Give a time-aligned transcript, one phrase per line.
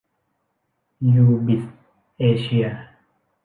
[1.13, 1.63] ยูบิส
[2.19, 2.65] เอเชีย